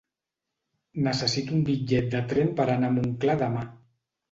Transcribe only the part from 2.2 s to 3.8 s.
tren per anar a Montclar demà.